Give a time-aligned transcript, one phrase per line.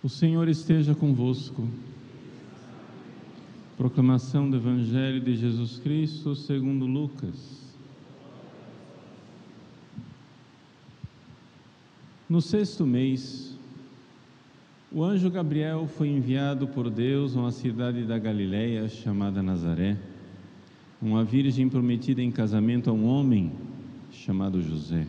[0.00, 1.68] O Senhor esteja convosco.
[3.76, 7.74] Proclamação do Evangelho de Jesus Cristo segundo Lucas.
[12.28, 13.58] No sexto mês,
[14.92, 19.98] o anjo Gabriel foi enviado por Deus a uma cidade da Galiléia chamada Nazaré,
[21.02, 23.50] uma virgem prometida em casamento a um homem
[24.12, 25.08] chamado José.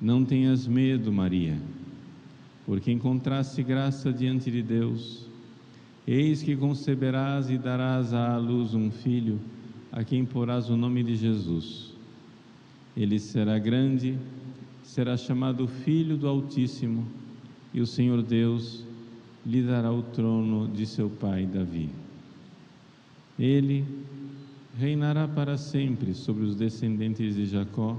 [0.00, 1.56] não tenhas medo, Maria,
[2.66, 5.26] porque encontraste graça diante de Deus.
[6.06, 9.40] Eis que conceberás e darás à luz um filho,
[9.90, 11.94] a quem porás o nome de Jesus.
[12.96, 14.18] Ele será grande,
[14.82, 17.06] será chamado Filho do Altíssimo,
[17.72, 18.84] e o Senhor Deus
[19.46, 21.90] lhe dará o trono de seu pai Davi.
[23.38, 23.84] Ele
[24.78, 27.98] reinará para sempre sobre os descendentes de Jacó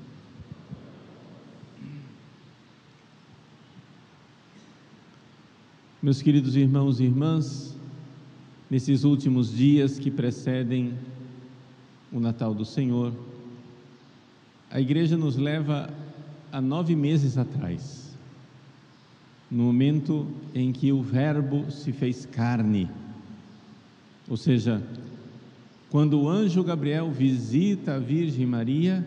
[6.03, 7.77] Meus queridos irmãos e irmãs,
[8.71, 10.95] nesses últimos dias que precedem
[12.11, 13.13] o Natal do Senhor,
[14.71, 15.93] a igreja nos leva
[16.51, 18.17] a nove meses atrás,
[19.49, 20.25] no momento
[20.55, 22.89] em que o Verbo se fez carne,
[24.27, 24.81] ou seja,
[25.91, 29.05] quando o anjo Gabriel visita a Virgem Maria,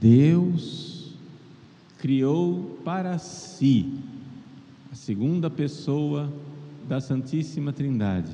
[0.00, 1.14] Deus
[1.98, 4.02] criou para si
[4.94, 6.32] a segunda pessoa
[6.88, 8.30] da Santíssima Trindade,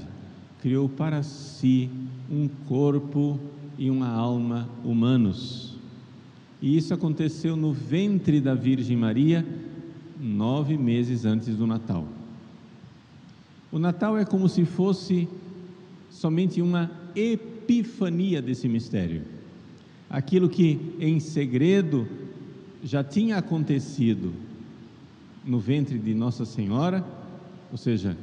[0.60, 1.88] criou para si
[2.31, 3.41] um corpo
[3.78, 5.78] e uma alma humanos.
[6.60, 9.43] E isso aconteceu no ventre da Virgem Maria,
[10.20, 12.06] nove meses antes do Natal.
[13.72, 15.26] O Natal é como se fosse
[16.10, 19.22] somente uma epifania desse mistério.
[20.10, 22.06] Aquilo que em segredo
[22.84, 24.50] já tinha acontecido
[25.44, 27.04] no ventre de Nossa Senhora,
[27.70, 28.16] ou seja,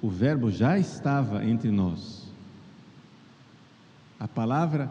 [0.00, 2.30] o Verbo já estava entre nós.
[4.18, 4.90] A palavra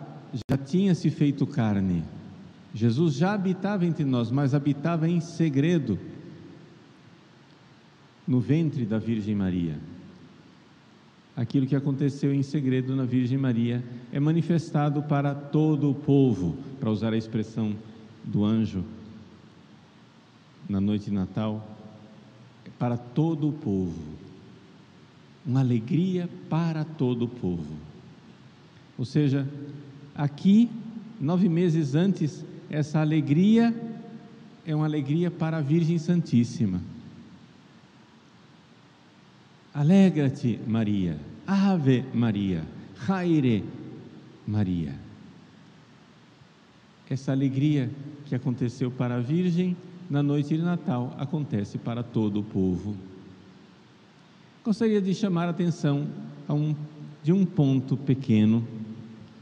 [0.49, 2.03] já tinha se feito carne.
[2.73, 5.99] Jesus já habitava entre nós, mas habitava em segredo
[8.27, 9.77] no ventre da Virgem Maria.
[11.35, 16.89] Aquilo que aconteceu em segredo na Virgem Maria é manifestado para todo o povo, para
[16.89, 17.75] usar a expressão
[18.23, 18.83] do anjo
[20.73, 21.63] na noite de Natal
[22.65, 23.93] é para todo o povo.
[25.45, 27.75] Uma alegria para todo o povo.
[28.97, 29.47] Ou seja,
[30.15, 30.71] aqui,
[31.21, 33.71] nove meses antes, essa alegria
[34.65, 36.81] é uma alegria para a Virgem Santíssima.
[39.71, 41.19] Alegra-te, Maria.
[41.45, 42.65] Ave Maria.
[42.97, 43.63] Raire
[44.47, 44.95] Maria.
[47.07, 47.91] Essa alegria
[48.25, 49.77] que aconteceu para a Virgem
[50.09, 52.95] na noite de Natal acontece para todo o povo.
[54.63, 56.07] Gostaria de chamar a atenção
[56.47, 56.75] a um,
[57.21, 58.65] de um ponto pequeno,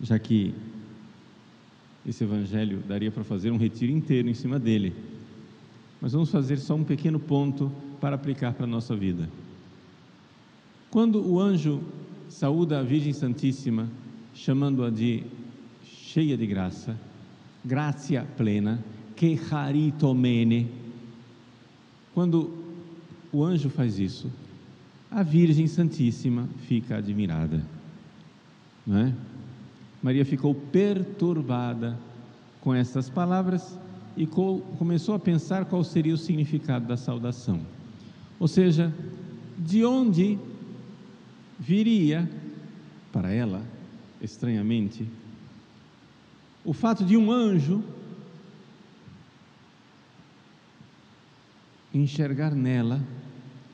[0.01, 0.53] já que
[2.05, 4.95] esse evangelho daria para fazer um retiro inteiro em cima dele.
[6.01, 9.29] Mas vamos fazer só um pequeno ponto para aplicar para a nossa vida.
[10.89, 11.81] Quando o anjo
[12.27, 13.87] saúda a Virgem Santíssima,
[14.33, 15.23] chamando-a de
[15.85, 16.97] cheia de graça,
[17.63, 18.83] graça plena,
[19.21, 20.67] que haritomene.
[22.11, 22.51] Quando
[23.31, 24.31] o anjo faz isso,
[25.11, 27.63] a Virgem Santíssima fica admirada,
[28.83, 29.13] não é?
[30.01, 31.99] Maria ficou perturbada
[32.61, 33.77] com essas palavras
[34.17, 37.61] e começou a pensar qual seria o significado da saudação.
[38.39, 38.91] Ou seja,
[39.55, 40.39] de onde
[41.59, 42.27] viria
[43.13, 43.61] para ela,
[44.19, 45.07] estranhamente,
[46.65, 47.83] o fato de um anjo
[51.93, 53.01] enxergar nela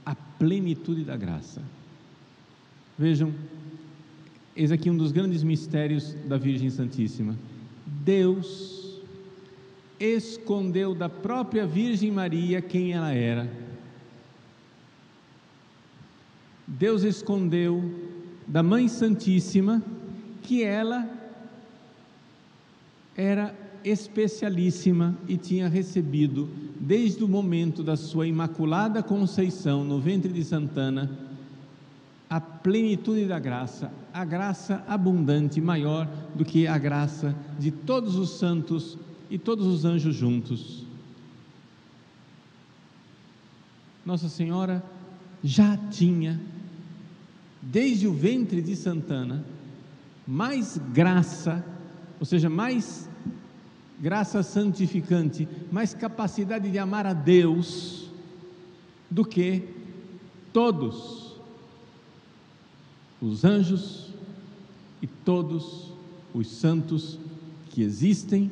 [0.06, 1.62] a plenitude da graça.
[2.98, 3.34] Vejam,
[4.56, 7.38] eis aqui um dos grandes mistérios da Virgem Santíssima.
[7.86, 9.02] Deus
[10.00, 13.50] escondeu da própria Virgem Maria quem ela era.
[16.68, 17.82] Deus escondeu
[18.48, 19.84] da Mãe Santíssima
[20.42, 21.10] que ela
[23.16, 26.50] era especialíssima e tinha recebido,
[26.88, 31.12] desde o momento da sua imaculada conceição no ventre de Santana,
[32.30, 38.40] a plenitude da graça, a graça abundante, maior do que a graça de todos os
[38.40, 38.98] santos
[39.30, 40.86] e todos os anjos juntos.
[44.06, 44.82] Nossa Senhora
[45.44, 46.40] já tinha,
[47.62, 49.44] desde o ventre de Santana,
[50.26, 51.66] mais graça,
[52.18, 53.10] ou seja, mais
[54.00, 58.10] graça santificante, mais capacidade de amar a Deus
[59.10, 59.64] do que
[60.54, 61.36] todos
[63.22, 64.14] os anjos
[65.02, 65.92] e todos
[66.34, 67.18] os santos
[67.70, 68.52] que existem,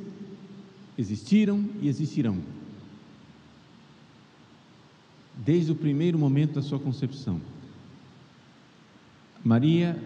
[0.97, 2.37] existiram e existirão.
[5.35, 7.39] Desde o primeiro momento da sua concepção.
[9.43, 10.01] Maria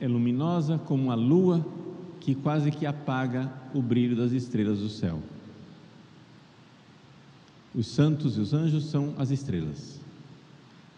[0.00, 1.66] é luminosa como a lua
[2.20, 5.20] que quase que apaga o brilho das estrelas do céu.
[7.74, 9.98] Os santos e os anjos são as estrelas.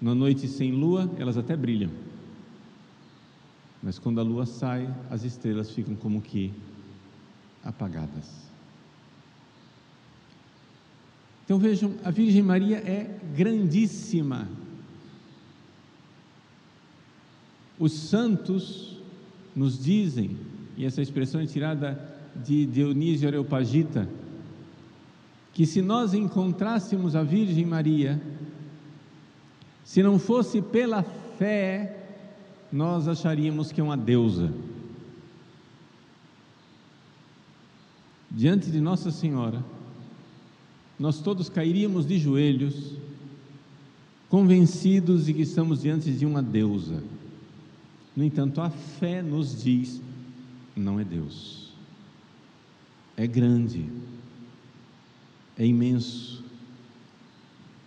[0.01, 1.91] Na noite sem lua, elas até brilham.
[3.83, 6.53] Mas quando a lua sai, as estrelas ficam como que
[7.63, 8.43] apagadas.
[11.45, 14.49] Então vejam, a Virgem Maria é grandíssima.
[17.79, 18.97] Os santos
[19.55, 20.37] nos dizem
[20.77, 22.01] e essa expressão é tirada
[22.35, 24.09] de Dionísio Areopagita,
[25.53, 28.21] que se nós encontrássemos a Virgem Maria,
[29.85, 31.03] se não fosse pela
[31.39, 31.99] fé,
[32.73, 34.51] nós acharíamos que é uma deusa.
[38.31, 39.63] Diante de Nossa Senhora,
[40.99, 42.95] nós todos cairíamos de joelhos,
[44.31, 47.03] convencidos de que estamos diante de uma deusa.
[48.17, 50.01] No entanto, a fé nos diz
[50.77, 51.73] não é Deus.
[53.17, 53.87] É grande,
[55.59, 56.43] é imenso,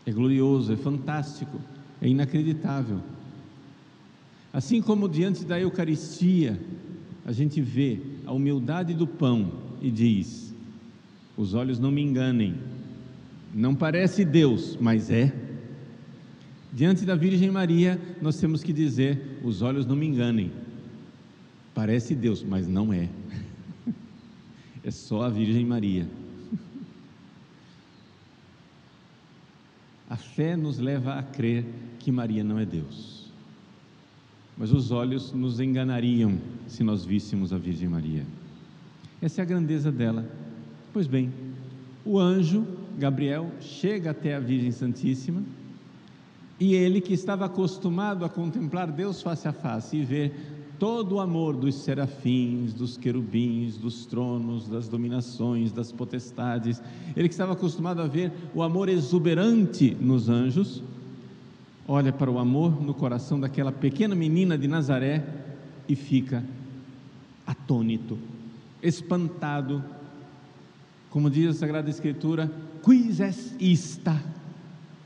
[0.05, 1.59] é glorioso, é fantástico,
[2.01, 3.01] é inacreditável.
[4.53, 6.59] Assim como diante da Eucaristia,
[7.25, 9.51] a gente vê a humildade do pão
[9.81, 10.53] e diz:
[11.35, 12.55] os olhos não me enganem,
[13.53, 15.33] não parece Deus, mas é.
[16.71, 20.51] Diante da Virgem Maria, nós temos que dizer: os olhos não me enganem,
[21.75, 23.09] Parece Deus, mas não é.
[24.81, 26.07] É só a Virgem Maria.
[30.09, 31.65] A fé nos leva a crer
[31.99, 33.29] que Maria não é Deus.
[34.57, 36.37] Mas os olhos nos enganariam
[36.67, 38.25] se nós víssemos a Virgem Maria.
[39.21, 40.25] Essa é a grandeza dela.
[40.93, 41.33] Pois bem,
[42.05, 42.65] o anjo
[42.97, 45.43] Gabriel chega até a Virgem Santíssima
[46.57, 51.19] e ele, que estava acostumado a contemplar Deus face a face e ver todo o
[51.19, 56.81] amor dos serafins, dos querubins, dos tronos, das dominações, das potestades.
[57.15, 60.83] Ele que estava acostumado a ver o amor exuberante nos anjos,
[61.87, 65.25] olha para o amor no coração daquela pequena menina de Nazaré
[65.87, 66.43] e fica
[67.45, 68.17] atônito,
[68.81, 69.83] espantado.
[71.09, 72.51] Como diz a Sagrada Escritura,
[72.83, 74.21] quis es ista?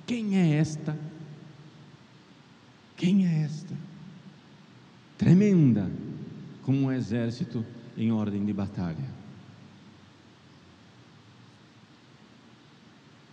[0.07, 0.97] Quem é esta?
[2.97, 3.75] Quem é esta?
[5.19, 5.91] Tremenda,
[6.63, 7.63] como um exército
[7.97, 9.19] em ordem de batalha.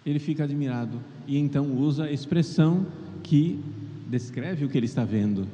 [0.04, 2.86] Ele fica admirado e então usa a expressão
[3.22, 3.60] que
[4.08, 5.46] descreve o que ele está vendo.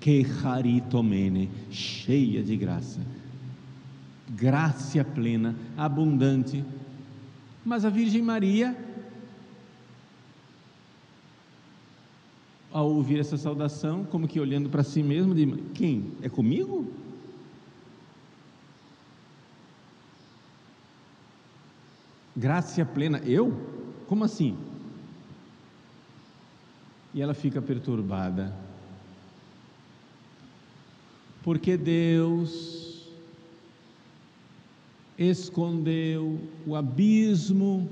[0.00, 0.24] Que
[1.70, 3.00] cheia de graça,
[4.30, 6.64] graça plena, abundante.
[7.64, 8.74] Mas a Virgem Maria
[12.72, 16.12] ao ouvir essa saudação, como que olhando para si mesmo, de quem?
[16.22, 16.90] É comigo?
[22.34, 23.54] Graça plena, eu?
[24.08, 24.56] Como assim?
[27.12, 28.56] E ela fica perturbada.
[31.42, 33.06] Porque Deus
[35.18, 37.88] escondeu o abismo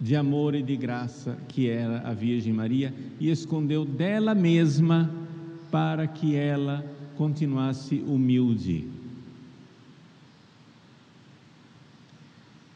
[0.00, 5.10] de amor e de graça que era a Virgem Maria e escondeu dela mesma
[5.70, 6.84] para que ela
[7.16, 8.88] continuasse humilde.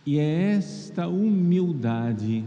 [0.06, 2.42] E é esta humildade,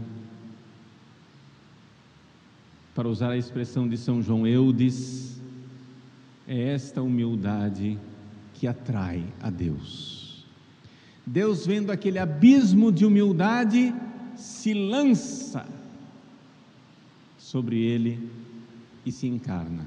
[2.92, 5.40] para usar a expressão de São João Eudes,
[6.48, 7.96] é esta humildade
[8.54, 10.44] que atrai a Deus.
[11.24, 13.94] Deus, vendo aquele abismo de humildade,
[14.42, 15.64] se lança
[17.38, 18.28] sobre ele
[19.06, 19.86] e se encarna.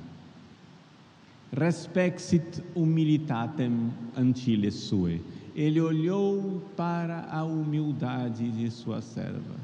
[1.51, 5.21] Respexit humilitatem antile sue.
[5.53, 9.55] Ele olhou para a humildade de sua serva.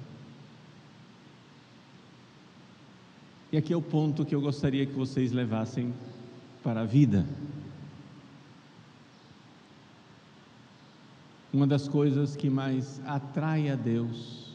[3.49, 5.93] E aqui é o ponto que eu gostaria que vocês levassem
[6.61, 7.25] para a vida.
[11.53, 14.50] Uma das coisas que mais atrai a Deus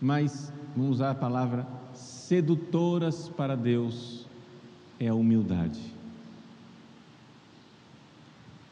[0.00, 4.26] mas vamos usar a palavra sedutoras para Deus
[4.98, 5.80] é a humildade.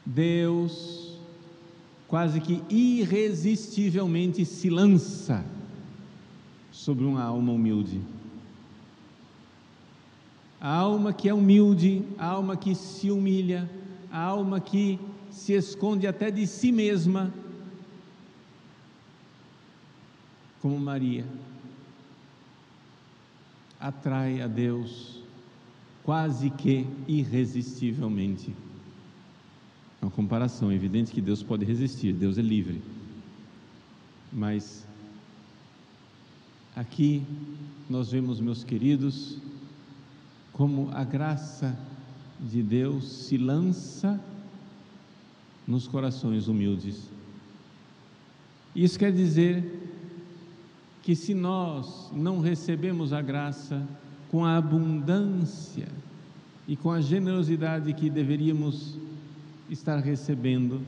[0.04, 1.16] Deus
[2.06, 5.44] quase que irresistivelmente se lança
[6.70, 8.00] sobre uma alma humilde.
[10.60, 13.70] A alma que é humilde, a alma que se humilha,
[14.10, 14.98] a alma que
[15.30, 17.32] se esconde até de si mesma,
[20.64, 21.26] como Maria,
[23.78, 25.20] atrai a Deus
[26.02, 28.50] quase que irresistivelmente.
[30.00, 32.80] É uma comparação, é evidente que Deus pode resistir, Deus é livre.
[34.32, 34.86] Mas
[36.74, 37.22] aqui
[37.86, 39.36] nós vemos, meus queridos,
[40.50, 41.78] como a graça
[42.40, 44.18] de Deus se lança
[45.66, 47.10] nos corações humildes.
[48.74, 49.83] Isso quer dizer
[51.04, 53.86] que se nós não recebemos a graça
[54.30, 55.86] com a abundância
[56.66, 58.96] e com a generosidade que deveríamos
[59.68, 60.80] estar recebendo,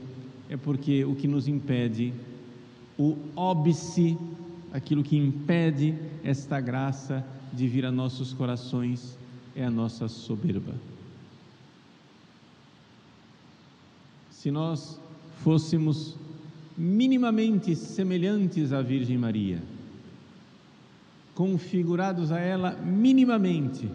[0.49, 2.11] é porque o que nos impede,
[2.97, 4.17] o óbice,
[4.73, 9.15] aquilo que impede esta graça de vir a nossos corações,
[9.55, 10.73] é a nossa soberba.
[14.31, 14.99] Se nós
[15.43, 16.15] fôssemos
[16.75, 19.61] minimamente semelhantes à Virgem Maria,
[21.37, 23.87] configurados a ela minimamente,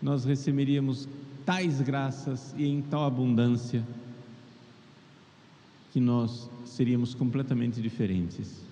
[0.00, 1.06] nós receberíamos
[1.44, 3.86] tais graças e em tal abundância
[5.92, 8.64] que nós seríamos completamente diferentes.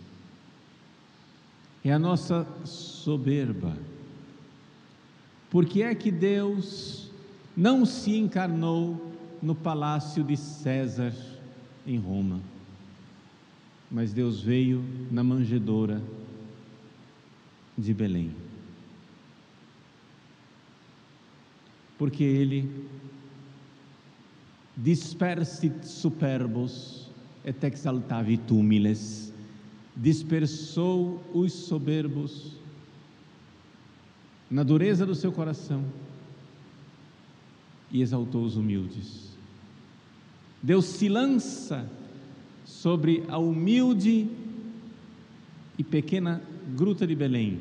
[1.85, 3.77] É a nossa soberba.
[5.51, 7.11] Por que é que Deus
[7.55, 9.13] não se encarnou
[9.43, 11.15] no palácio de César
[11.87, 12.41] em Roma?
[13.91, 16.01] Mas Deus veio na manjedoura
[17.77, 18.35] de Belém.
[21.99, 22.89] Porque ele
[24.77, 27.11] dispersit superbos
[27.45, 29.33] et exaltavit humiles,
[29.97, 32.57] dispersou os soberbos
[34.51, 35.85] na dureza do seu coração
[37.91, 39.31] e exaltou os humildes.
[40.63, 41.89] Deus se lança
[42.65, 44.29] sobre a humilde
[45.79, 46.43] e pequena
[46.77, 47.61] gruta de Belém,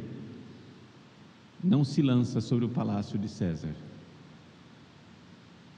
[1.63, 3.75] não se lança sobre o palácio de César.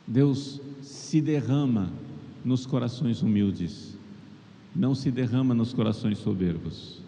[0.07, 1.91] Deus se derrama
[2.43, 3.97] nos corações humildes,
[4.75, 7.01] não se derrama nos corações soberbos.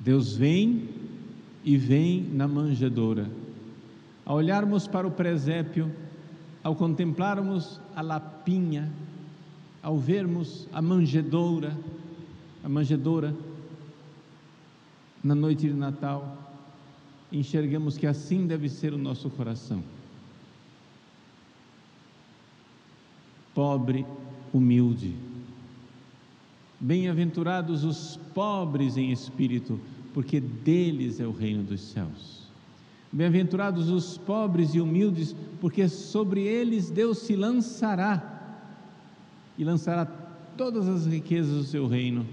[0.00, 0.88] Deus vem
[1.64, 3.30] e vem na manjedoura.
[4.24, 5.90] Ao olharmos para o presépio,
[6.62, 8.92] ao contemplarmos a lapinha,
[9.82, 11.76] ao vermos a manjedoura,
[12.62, 13.34] a manjedoura
[15.22, 16.36] na noite de Natal,
[17.30, 19.82] enxergamos que assim deve ser o nosso coração.
[23.54, 24.04] Pobre,
[24.52, 25.14] humilde.
[26.80, 29.80] Bem-aventurados os pobres em espírito,
[30.12, 32.42] porque deles é o reino dos céus.
[33.12, 38.30] Bem-aventurados os pobres e humildes, porque sobre eles Deus se lançará
[39.56, 40.06] e lançará
[40.56, 42.26] todas as riquezas do seu reino,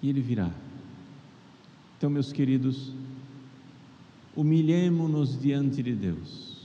[0.00, 0.50] e ele virá.
[2.04, 2.92] Então, meus queridos,
[4.36, 6.58] humilhemos-nos diante de Deus,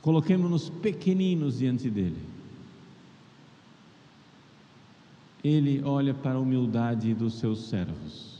[0.00, 2.22] coloquemos-nos pequeninos diante dEle.
[5.42, 8.38] Ele olha para a humildade dos seus servos.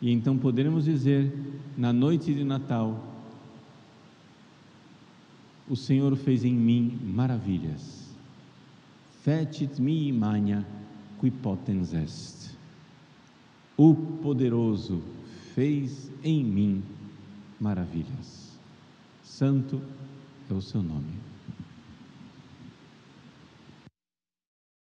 [0.00, 1.36] E então poderemos dizer,
[1.76, 3.04] na noite de Natal,
[5.68, 8.04] o Senhor fez em mim maravilhas.
[9.24, 10.64] fecit mi magna
[11.18, 12.53] qui potens est.
[13.76, 15.02] O poderoso
[15.52, 16.82] fez em mim
[17.60, 18.56] maravilhas.
[19.20, 19.82] Santo
[20.48, 21.33] é o seu nome.